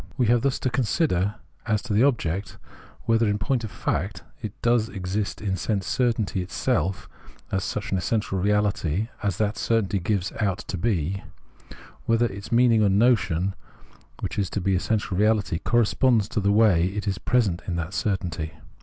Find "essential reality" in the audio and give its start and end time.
7.99-9.09